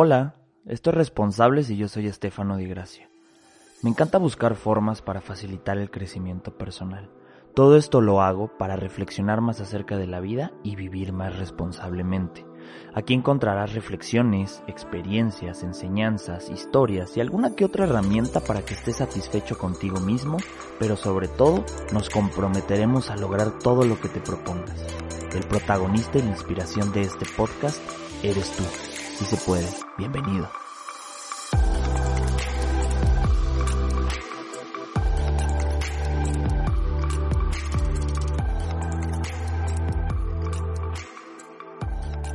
[0.00, 3.10] Hola, esto es Responsables y yo soy Estefano Di Gracia.
[3.82, 7.10] Me encanta buscar formas para facilitar el crecimiento personal.
[7.52, 12.46] Todo esto lo hago para reflexionar más acerca de la vida y vivir más responsablemente.
[12.94, 19.58] Aquí encontrarás reflexiones, experiencias, enseñanzas, historias y alguna que otra herramienta para que estés satisfecho
[19.58, 20.36] contigo mismo,
[20.78, 24.80] pero sobre todo nos comprometeremos a lograr todo lo que te propongas.
[25.34, 27.82] El protagonista y la inspiración de este podcast
[28.22, 28.62] eres tú.
[29.18, 30.48] Si se puede, bienvenido.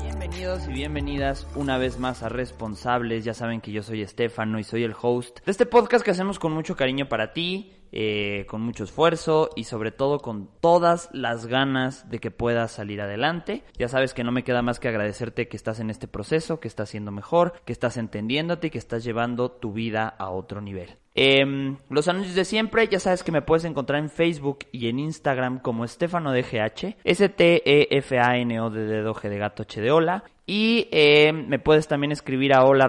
[0.01, 3.23] Bienvenidos bienvenidas una vez más a Responsables.
[3.23, 6.39] Ya saben que yo soy Estefano y soy el host de este podcast que hacemos
[6.39, 11.45] con mucho cariño para ti, eh, con mucho esfuerzo y sobre todo con todas las
[11.45, 13.63] ganas de que puedas salir adelante.
[13.77, 16.67] Ya sabes que no me queda más que agradecerte que estás en este proceso, que
[16.67, 20.97] estás siendo mejor, que estás entendiéndote y que estás llevando tu vida a otro nivel.
[21.15, 24.97] Em, los anuncios de siempre, ya sabes que me puedes encontrar en Facebook y en
[24.97, 30.23] Instagram como Estefano DGH, S-T-E-F-A-N-O de dedo G de gato H de hola.
[30.45, 32.87] Y em, me puedes también escribir a hola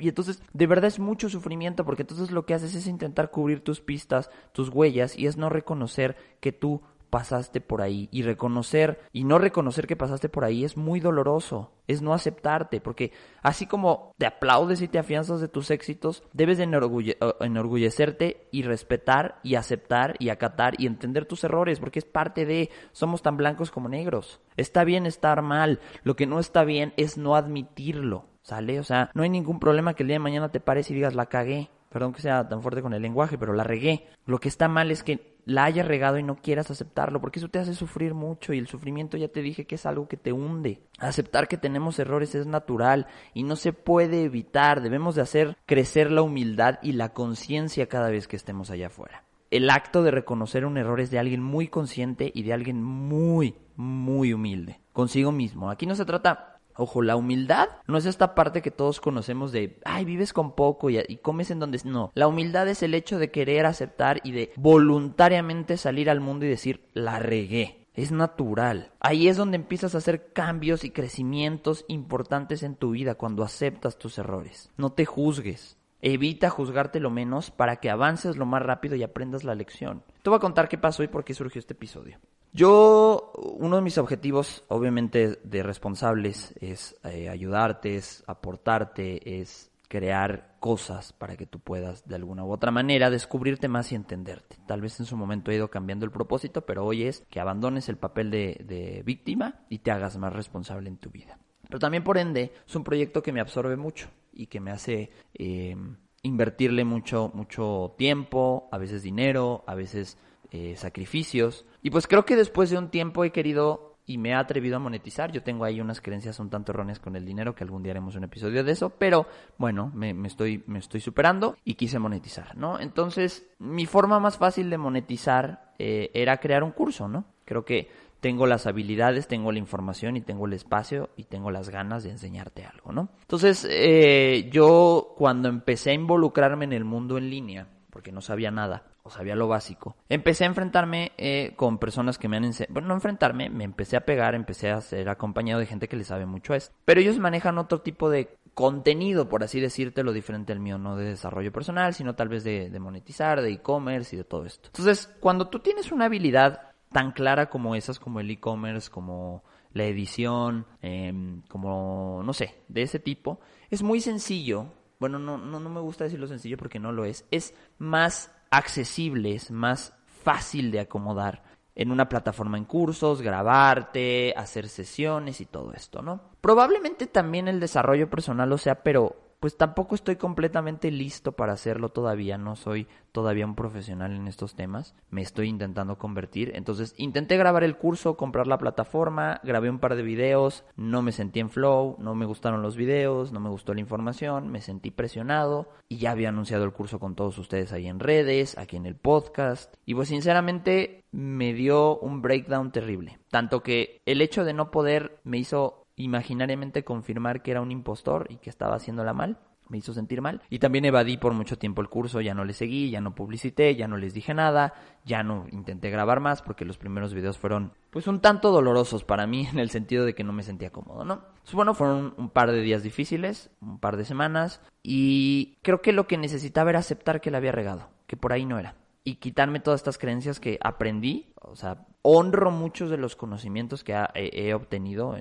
[0.00, 3.60] Y entonces de verdad es mucho sufrimiento porque entonces lo que haces es intentar cubrir
[3.60, 6.80] tus pistas, tus huellas y es no reconocer que tú
[7.14, 11.70] pasaste por ahí y reconocer y no reconocer que pasaste por ahí es muy doloroso,
[11.86, 16.58] es no aceptarte, porque así como te aplaudes y te afianzas de tus éxitos, debes
[16.58, 22.46] de enorgullecerte y respetar y aceptar y acatar y entender tus errores, porque es parte
[22.46, 24.40] de somos tan blancos como negros.
[24.56, 28.24] Está bien estar mal, lo que no está bien es no admitirlo.
[28.42, 28.78] ¿Sale?
[28.78, 31.14] O sea, no hay ningún problema que el día de mañana te pares y digas
[31.14, 31.70] la cagué.
[31.94, 34.08] Perdón que sea tan fuerte con el lenguaje, pero la regué.
[34.26, 37.48] Lo que está mal es que la hayas regado y no quieras aceptarlo, porque eso
[37.48, 40.32] te hace sufrir mucho y el sufrimiento ya te dije que es algo que te
[40.32, 40.80] hunde.
[40.98, 44.80] Aceptar que tenemos errores es natural y no se puede evitar.
[44.80, 49.22] Debemos de hacer crecer la humildad y la conciencia cada vez que estemos allá afuera.
[49.52, 53.54] El acto de reconocer un error es de alguien muy consciente y de alguien muy,
[53.76, 54.80] muy humilde.
[54.92, 55.70] Consigo mismo.
[55.70, 59.78] Aquí no se trata Ojo, la humildad no es esta parte que todos conocemos de,
[59.84, 61.80] ay, vives con poco y, comes en donde...
[61.84, 66.46] No, la humildad es el hecho de querer aceptar y de voluntariamente salir al mundo
[66.46, 67.86] y decir, la regué.
[67.94, 68.90] Es natural.
[68.98, 73.98] Ahí es donde empiezas a hacer cambios y crecimientos importantes en tu vida cuando aceptas
[73.98, 74.70] tus errores.
[74.76, 75.78] No te juzgues.
[76.02, 80.02] Evita juzgarte lo menos para que avances lo más rápido y aprendas la lección.
[80.22, 82.18] Te voy a contar qué pasó y por qué surgió este episodio.
[82.56, 90.54] Yo, uno de mis objetivos, obviamente, de responsables es eh, ayudarte, es aportarte, es crear
[90.60, 94.56] cosas para que tú puedas de alguna u otra manera descubrirte más y entenderte.
[94.68, 97.88] Tal vez en su momento he ido cambiando el propósito, pero hoy es que abandones
[97.88, 101.40] el papel de, víctima y te hagas más responsable en tu vida.
[101.66, 105.10] Pero también por ende es un proyecto que me absorbe mucho y que me hace
[105.34, 105.76] eh,
[106.22, 110.18] invertirle mucho, mucho tiempo, a veces dinero, a veces
[110.56, 111.66] eh, sacrificios.
[111.82, 114.78] Y pues creo que después de un tiempo he querido y me he atrevido a
[114.78, 115.32] monetizar.
[115.32, 118.14] Yo tengo ahí unas creencias un tanto erróneas con el dinero, que algún día haremos
[118.14, 119.26] un episodio de eso, pero
[119.58, 122.78] bueno, me, estoy, me estoy superando y quise monetizar, ¿no?
[122.78, 127.24] Entonces, mi forma más fácil de monetizar eh, era crear un curso, ¿no?
[127.44, 131.68] Creo que tengo las habilidades, tengo la información y tengo el espacio y tengo las
[131.68, 133.08] ganas de enseñarte algo, ¿no?
[133.22, 138.52] Entonces, eh, yo cuando empecé a involucrarme en el mundo en línea, porque no sabía
[138.52, 139.96] nada, o sabía lo básico.
[140.08, 143.98] Empecé a enfrentarme eh, con personas que me han enseñado, bueno, no enfrentarme, me empecé
[143.98, 146.74] a pegar, empecé a ser acompañado de gente que le sabe mucho a esto.
[146.86, 150.96] Pero ellos manejan otro tipo de contenido, por así decirte, lo diferente al mío, no
[150.96, 154.68] de desarrollo personal, sino tal vez de, monetizar, de e-commerce y de todo esto.
[154.68, 159.44] Entonces, cuando tú tienes una habilidad tan clara como esas, como el e-commerce, como
[159.74, 164.72] la edición, em, como, no sé, de ese tipo, es muy sencillo.
[164.98, 167.26] Bueno, no, no, no me gusta decirlo sencillo porque no lo es.
[167.30, 171.42] Es más accesible, es más fácil de acomodar
[171.74, 176.30] en una plataforma en cursos, grabarte, hacer sesiones y todo esto, ¿no?
[176.40, 181.90] Probablemente también el desarrollo personal lo sea, pero pues tampoco estoy completamente listo para hacerlo
[181.90, 187.36] todavía, no soy todavía un profesional en estos temas, me estoy intentando convertir, entonces intenté
[187.36, 191.50] grabar el curso, comprar la plataforma, grabé un par de videos, no me sentí en
[191.50, 195.98] flow, no me gustaron los videos, no me gustó la información, me sentí presionado y
[195.98, 199.74] ya había anunciado el curso con todos ustedes ahí en redes, aquí en el podcast.
[199.84, 205.20] Y pues sinceramente me dio un breakdown terrible, tanto que el hecho de no poder
[205.22, 209.38] me hizo imaginariamente confirmar que era un impostor y que estaba haciéndola mal.
[209.68, 210.42] Me hizo sentir mal.
[210.50, 213.74] Y también evadí por mucho tiempo el curso, ya no le seguí, ya no publicité,
[213.74, 214.74] ya no les dije nada,
[215.06, 219.26] ya no intenté grabar más porque los primeros videos fueron pues un tanto dolorosos para
[219.26, 221.22] mí en el sentido de que no me sentía cómodo, ¿no?
[221.42, 225.92] Pues bueno, fueron un par de días difíciles, un par de semanas y creo que
[225.92, 229.16] lo que necesitaba era aceptar que la había regado, que por ahí no era y
[229.16, 231.32] quitarme todas estas creencias que aprendí.
[231.40, 235.16] O sea, honro muchos de los conocimientos que he, obtenido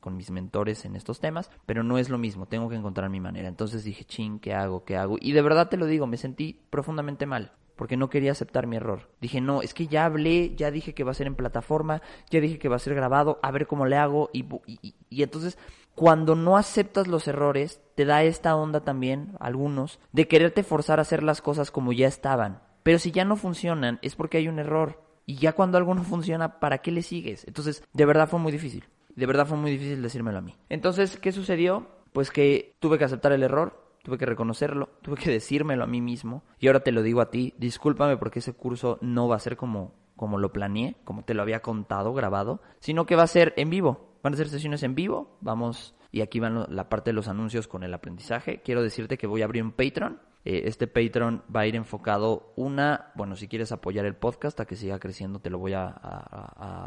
[0.00, 3.20] con mis mentores en estos temas, pero no es lo mismo, tengo que encontrar mi
[3.20, 3.48] manera.
[3.48, 4.84] Entonces dije, ching, ¿qué hago?
[4.84, 5.16] ¿Qué hago?
[5.20, 7.52] Y de verdad te lo digo, me sentí profundamente mal.
[7.76, 9.10] Porque no quería aceptar mi error.
[9.20, 12.40] Dije, no, es que ya hablé, ya dije que va a ser en plataforma, ya
[12.40, 14.30] dije que va a ser grabado, a ver cómo le hago.
[14.32, 15.58] Y, y, y entonces
[15.94, 21.02] cuando no aceptas los errores, te da esta onda también, algunos, de quererte forzar a
[21.02, 22.62] hacer las cosas como ya estaban.
[22.82, 25.03] Pero si ya no funcionan, es porque hay un error.
[25.26, 27.46] Y ya cuando algo no funciona, ¿para qué le sigues?
[27.46, 28.84] Entonces, de verdad fue muy difícil.
[29.16, 30.54] De verdad fue muy difícil decírmelo a mí.
[30.68, 31.86] Entonces, ¿qué sucedió?
[32.12, 36.00] Pues que tuve que aceptar el error, tuve que reconocerlo, tuve que decírmelo a mí
[36.00, 36.42] mismo.
[36.58, 39.56] Y ahora te lo digo a ti, discúlpame porque ese curso no va a ser
[39.56, 43.54] como, como lo planeé, como te lo había contado, grabado, sino que va a ser
[43.56, 44.14] en vivo.
[44.22, 45.36] Van a ser sesiones en vivo.
[45.40, 48.62] Vamos, y aquí van la parte de los anuncios con el aprendizaje.
[48.62, 52.52] Quiero decirte que voy a abrir un Patreon eh, este Patreon va a ir enfocado
[52.56, 55.88] una, bueno, si quieres apoyar el podcast a que siga creciendo, te lo voy a,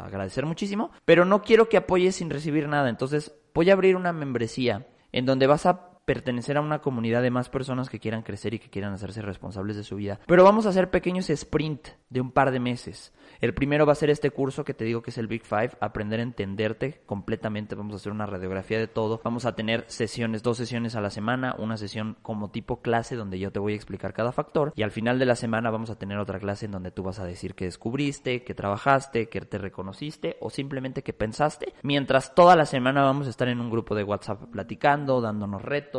[0.06, 4.12] agradecer muchísimo, pero no quiero que apoyes sin recibir nada, entonces voy a abrir una
[4.12, 8.54] membresía en donde vas a pertenecer a una comunidad de más personas que quieran crecer
[8.54, 10.18] y que quieran hacerse responsables de su vida.
[10.26, 13.12] Pero vamos a hacer pequeños sprint de un par de meses.
[13.42, 15.72] El primero va a ser este curso que te digo que es el Big Five,
[15.80, 17.74] aprender a entenderte completamente.
[17.74, 19.20] Vamos a hacer una radiografía de todo.
[19.22, 23.38] Vamos a tener sesiones, dos sesiones a la semana, una sesión como tipo clase donde
[23.38, 25.98] yo te voy a explicar cada factor y al final de la semana vamos a
[25.98, 29.58] tener otra clase en donde tú vas a decir que descubriste, que trabajaste, que te
[29.58, 31.74] reconociste o simplemente que pensaste.
[31.82, 35.97] Mientras toda la semana vamos a estar en un grupo de WhatsApp platicando, dándonos retos,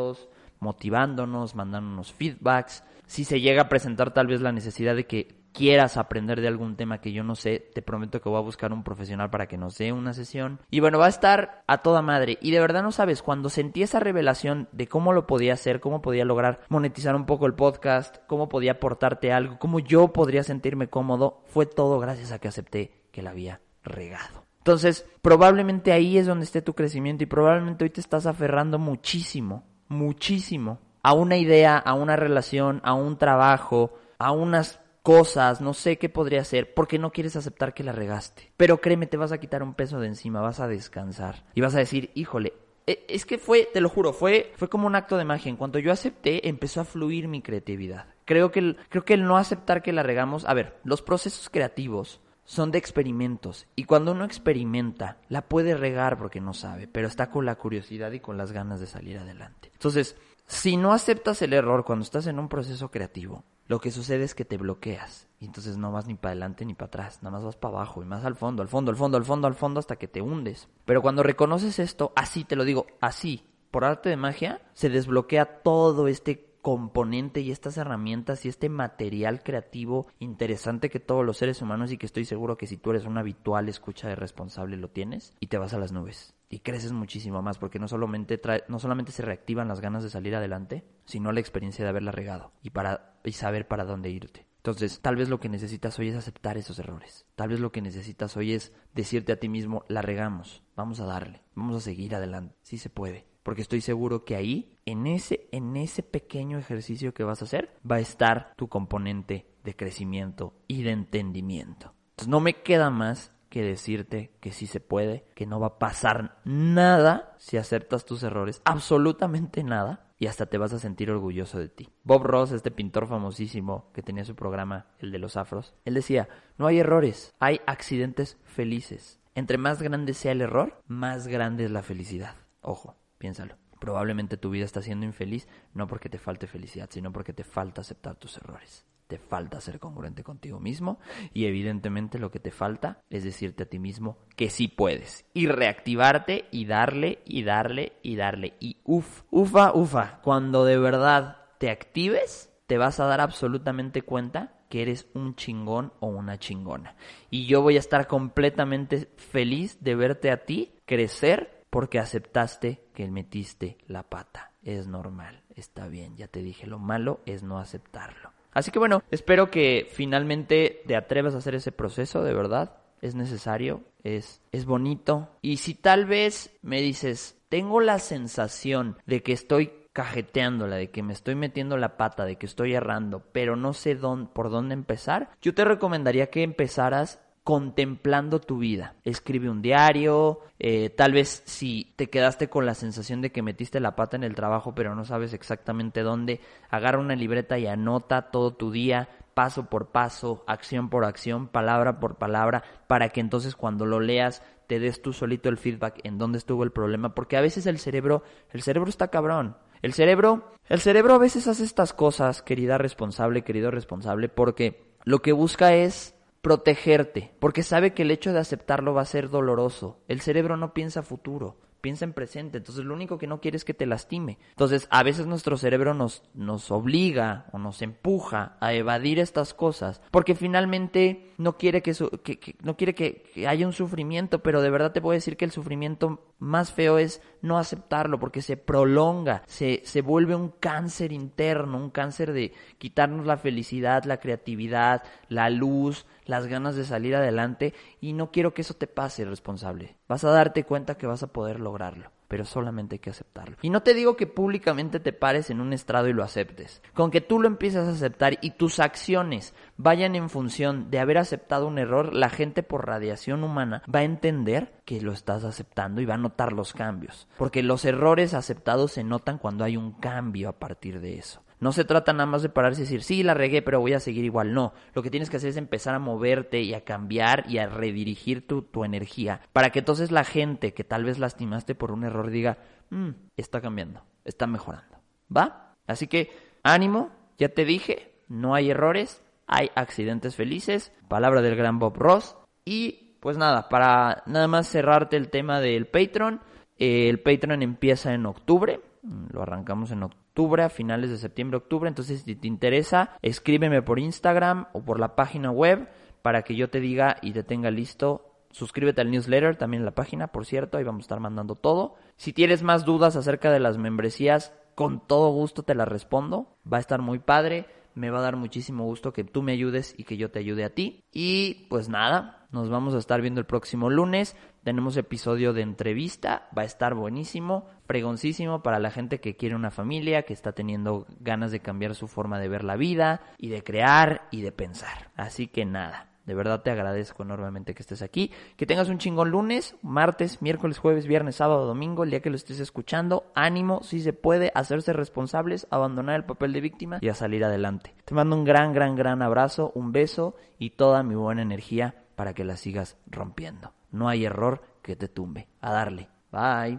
[0.60, 2.84] motivándonos, mandándonos feedbacks.
[3.06, 6.76] Si se llega a presentar tal vez la necesidad de que quieras aprender de algún
[6.76, 9.58] tema que yo no sé, te prometo que voy a buscar un profesional para que
[9.58, 10.60] nos dé una sesión.
[10.70, 12.38] Y bueno, va a estar a toda madre.
[12.40, 16.02] Y de verdad no sabes, cuando sentí esa revelación de cómo lo podía hacer, cómo
[16.02, 20.88] podía lograr monetizar un poco el podcast, cómo podía aportarte algo, cómo yo podría sentirme
[20.88, 24.44] cómodo, fue todo gracias a que acepté que la había regado.
[24.58, 29.64] Entonces, probablemente ahí es donde esté tu crecimiento y probablemente hoy te estás aferrando muchísimo,
[29.90, 35.98] muchísimo a una idea, a una relación, a un trabajo, a unas cosas, no sé
[35.98, 38.52] qué podría ser, porque no quieres aceptar que la regaste.
[38.56, 41.74] Pero créeme, te vas a quitar un peso de encima, vas a descansar y vas
[41.74, 42.52] a decir, híjole,
[42.86, 45.50] e, es que fue, te lo juro, fue, fue como un acto de magia.
[45.50, 48.06] En cuanto yo acepté, empezó a fluir mi creatividad.
[48.24, 52.20] Creo que, creo que el no aceptar que la regamos, a ver, los procesos creativos
[52.50, 57.30] son de experimentos y cuando uno experimenta, la puede regar porque no sabe, pero está
[57.30, 59.70] con la curiosidad y con las ganas de salir adelante.
[59.72, 60.16] Entonces,
[60.46, 64.34] si no aceptas el error cuando estás en un proceso creativo, lo que sucede es
[64.34, 67.44] que te bloqueas y entonces no vas ni para adelante ni para atrás, nada más
[67.44, 69.78] vas para abajo y más al fondo, al fondo, al fondo, al fondo, al fondo
[69.78, 70.68] hasta que te hundes.
[70.86, 75.62] Pero cuando reconoces esto, así te lo digo, así, por arte de magia, se desbloquea
[75.62, 81.62] todo este componente y estas herramientas y este material creativo interesante que todos los seres
[81.62, 84.88] humanos y que estoy seguro que si tú eres un habitual escucha de responsable lo
[84.88, 88.64] tienes y te vas a las nubes y creces muchísimo más porque no solamente trae,
[88.68, 92.52] no solamente se reactivan las ganas de salir adelante, sino la experiencia de haberla regado
[92.62, 94.46] y para y saber para dónde irte.
[94.56, 97.24] Entonces, tal vez lo que necesitas hoy es aceptar esos errores.
[97.34, 101.06] Tal vez lo que necesitas hoy es decirte a ti mismo, la regamos, vamos a
[101.06, 102.56] darle, vamos a seguir adelante.
[102.60, 107.24] Sí se puede porque estoy seguro que ahí, en ese, en ese pequeño ejercicio que
[107.24, 111.94] vas a hacer, va a estar tu componente de crecimiento y de entendimiento.
[112.10, 115.78] Entonces no me queda más que decirte que sí se puede, que no va a
[115.78, 121.58] pasar nada si aceptas tus errores, absolutamente nada, y hasta te vas a sentir orgulloso
[121.58, 121.88] de ti.
[122.04, 126.28] Bob Ross, este pintor famosísimo que tenía su programa, el de los afros, él decía,
[126.58, 129.18] no hay errores, hay accidentes felices.
[129.34, 132.36] Entre más grande sea el error, más grande es la felicidad.
[132.60, 133.58] Ojo, Piénsalo.
[133.78, 137.82] Probablemente tu vida está siendo infeliz no porque te falte felicidad, sino porque te falta
[137.82, 138.86] aceptar tus errores.
[139.08, 141.00] te falta ser congruente contigo mismo
[141.34, 145.48] y evidentemente lo que te falta es decirte a ti mismo que sí puedes y
[145.48, 151.70] reactivarte y darle y darle y darle y uf, ufa, ufa, cuando de verdad te
[151.70, 156.94] actives te vas a dar absolutamente cuenta que eres un chingón o una chingona.
[157.28, 163.08] Y yo voy a estar completamente feliz de verte a ti crecer porque aceptaste que
[163.08, 164.52] metiste la pata.
[164.62, 168.32] Es normal, está bien, ya te dije, lo malo es no aceptarlo.
[168.52, 172.76] Así que bueno, espero que finalmente te atrevas a hacer ese proceso, de verdad.
[173.00, 175.30] Es necesario, es, es bonito.
[175.40, 181.02] Y si tal vez me dices, tengo la sensación de que estoy cajeteándola, de que
[181.02, 184.74] me estoy metiendo la pata, de que estoy errando, pero no sé dónde, por dónde
[184.74, 188.94] empezar, yo te recomendaría que empezaras contemplando tu vida.
[189.04, 193.80] Escribe un diario, eh, tal vez si te quedaste con la sensación de que metiste
[193.80, 198.30] la pata en el trabajo pero no sabes exactamente dónde, agarra una libreta y anota
[198.30, 203.56] todo tu día, paso por paso, acción por acción, palabra por palabra, para que entonces
[203.56, 207.36] cuando lo leas te des tú solito el feedback en dónde estuvo el problema, porque
[207.36, 209.56] a veces el cerebro, el cerebro está cabrón.
[209.82, 215.22] El cerebro, el cerebro a veces hace estas cosas, querida responsable, querido responsable, porque lo
[215.22, 219.98] que busca es protegerte, porque sabe que el hecho de aceptarlo va a ser doloroso.
[220.08, 223.64] El cerebro no piensa futuro, piensa en presente, entonces lo único que no quiere es
[223.64, 224.38] que te lastime.
[224.50, 230.00] Entonces, a veces nuestro cerebro nos, nos obliga o nos empuja a evadir estas cosas,
[230.10, 231.92] porque finalmente no quiere que,
[232.22, 235.44] que, no quiere que, que, haya un sufrimiento, pero de verdad te puedo decir que
[235.44, 241.12] el sufrimiento más feo es no aceptarlo, porque se prolonga, se, se vuelve un cáncer
[241.12, 247.14] interno, un cáncer de quitarnos la felicidad, la creatividad, la luz, las ganas de salir
[247.14, 249.96] adelante y no quiero que eso te pase, responsable.
[250.08, 253.56] Vas a darte cuenta que vas a poder lograrlo, pero solamente hay que aceptarlo.
[253.60, 256.80] Y no te digo que públicamente te pares en un estrado y lo aceptes.
[256.94, 261.18] Con que tú lo empieces a aceptar y tus acciones vayan en función de haber
[261.18, 266.00] aceptado un error, la gente por radiación humana va a entender que lo estás aceptando
[266.00, 267.26] y va a notar los cambios.
[267.36, 271.42] Porque los errores aceptados se notan cuando hay un cambio a partir de eso.
[271.60, 274.00] No se trata nada más de pararse y decir, sí, la regué, pero voy a
[274.00, 274.54] seguir igual.
[274.54, 277.68] No, lo que tienes que hacer es empezar a moverte y a cambiar y a
[277.68, 282.04] redirigir tu, tu energía para que entonces la gente que tal vez lastimaste por un
[282.04, 284.98] error diga, mm, está cambiando, está mejorando.
[285.34, 285.76] ¿Va?
[285.86, 286.30] Así que
[286.62, 292.36] ánimo, ya te dije, no hay errores, hay accidentes felices, palabra del gran Bob Ross.
[292.64, 296.40] Y pues nada, para nada más cerrarte el tema del Patreon,
[296.78, 301.88] eh, el Patreon empieza en octubre, lo arrancamos en octubre a finales de septiembre, octubre.
[301.88, 305.88] Entonces, si te interesa, escríbeme por Instagram o por la página web
[306.22, 308.26] para que yo te diga y te tenga listo.
[308.50, 311.94] Suscríbete al newsletter, también en la página, por cierto, ahí vamos a estar mandando todo.
[312.16, 316.56] Si tienes más dudas acerca de las membresías, con todo gusto te las respondo.
[316.70, 317.66] Va a estar muy padre.
[317.94, 320.64] Me va a dar muchísimo gusto que tú me ayudes y que yo te ayude
[320.64, 321.04] a ti.
[321.12, 324.36] Y pues nada, nos vamos a estar viendo el próximo lunes.
[324.64, 329.70] Tenemos episodio de entrevista, va a estar buenísimo, pregoncísimo para la gente que quiere una
[329.70, 333.62] familia, que está teniendo ganas de cambiar su forma de ver la vida y de
[333.62, 335.10] crear y de pensar.
[335.16, 336.06] Así que nada.
[336.26, 338.30] De verdad te agradezco enormemente que estés aquí.
[338.56, 342.36] Que tengas un chingón lunes, martes, miércoles, jueves, viernes, sábado, domingo, el día que lo
[342.36, 343.32] estés escuchando.
[343.34, 347.94] Ánimo, si se puede, hacerse responsables, abandonar el papel de víctima y a salir adelante.
[348.04, 352.34] Te mando un gran, gran, gran abrazo, un beso y toda mi buena energía para
[352.34, 353.72] que la sigas rompiendo.
[353.92, 355.48] No hay error que te tumbe.
[355.62, 356.10] A darle.
[356.30, 356.78] Bye.